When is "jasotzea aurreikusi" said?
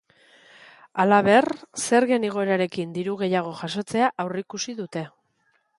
3.61-4.79